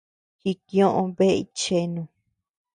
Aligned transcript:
Jikioʼö 0.41 1.01
bea 1.17 1.33
itcheanu. 1.43 2.01